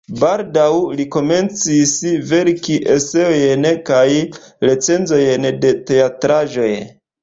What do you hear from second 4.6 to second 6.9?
recenzojn de teatraĵoj.